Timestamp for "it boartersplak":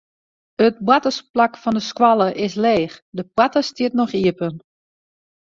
0.67-1.53